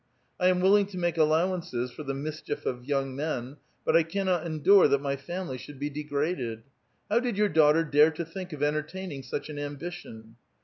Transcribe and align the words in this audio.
1 0.37 0.49
am 0.49 0.59
willing 0.61 0.87
to 0.87 0.97
make 0.97 1.15
allow 1.15 1.55
ances 1.55 1.91
for 1.91 2.01
the 2.01 2.15
mischief 2.15 2.65
of 2.65 2.85
young 2.85 3.15
men, 3.15 3.57
but 3.85 3.95
I 3.95 4.01
cannot 4.01 4.47
endure 4.47 4.87
that 4.87 4.99
my 4.99 5.15
family 5.15 5.59
should 5.59 5.77
be 5.77 5.91
degraded. 5.91 6.63
How 7.07 7.19
did 7.19 7.37
your 7.37 7.49
daughter 7.49 7.83
dare 7.83 8.09
to 8.09 8.25
think 8.25 8.51
of 8.51 8.63
entertaining 8.63 9.21
such 9.21 9.47
an 9.49 9.59
ambition 9.59 10.37